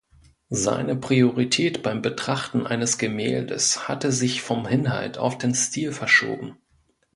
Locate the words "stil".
5.53-5.91